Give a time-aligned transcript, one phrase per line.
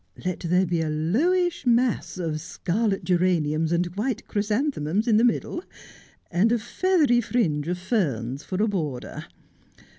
[0.25, 5.63] Let there be a lowish mass of scarlet geraniums and white chrysanthemums in the middle,
[6.31, 9.25] and a feathery fringe of ferns for a border.